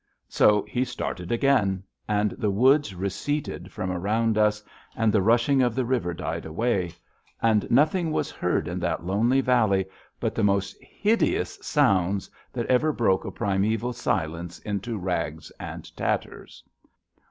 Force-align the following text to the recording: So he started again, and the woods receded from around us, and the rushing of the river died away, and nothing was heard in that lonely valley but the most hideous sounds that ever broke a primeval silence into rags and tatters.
So 0.29 0.63
he 0.63 0.83
started 0.83 1.31
again, 1.31 1.83
and 2.07 2.31
the 2.31 2.49
woods 2.49 2.95
receded 2.95 3.71
from 3.71 3.91
around 3.91 4.35
us, 4.35 4.63
and 4.95 5.13
the 5.13 5.21
rushing 5.21 5.61
of 5.61 5.75
the 5.75 5.85
river 5.85 6.11
died 6.11 6.43
away, 6.43 6.93
and 7.39 7.69
nothing 7.69 8.11
was 8.11 8.31
heard 8.31 8.67
in 8.67 8.79
that 8.79 9.05
lonely 9.05 9.41
valley 9.41 9.85
but 10.19 10.33
the 10.33 10.43
most 10.43 10.75
hideous 10.81 11.59
sounds 11.61 12.31
that 12.51 12.65
ever 12.65 12.91
broke 12.91 13.25
a 13.25 13.31
primeval 13.31 13.93
silence 13.93 14.57
into 14.61 14.97
rags 14.97 15.51
and 15.59 15.95
tatters. 15.95 16.63